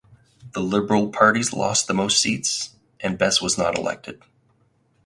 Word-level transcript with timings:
The 0.53 0.61
liberal 0.61 1.09
parties 1.11 1.53
lost 1.53 1.85
the 1.85 1.93
most 1.93 2.19
seats 2.19 2.71
and 3.01 3.19
Bes 3.19 3.39
was 3.39 3.55
not 3.55 3.77
elected. 3.77 4.19